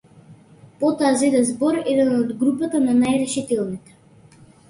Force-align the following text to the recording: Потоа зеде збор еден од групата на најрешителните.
Потоа 0.79 1.11
зеде 1.23 1.41
збор 1.49 1.77
еден 1.91 2.09
од 2.15 2.33
групата 2.41 2.81
на 2.87 2.97
најрешителните. 3.05 3.97